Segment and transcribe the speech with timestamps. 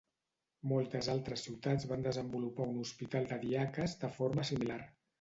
[0.71, 4.85] Moltes altres ciutats van desenvolupar un hospital de diaques de forma similar.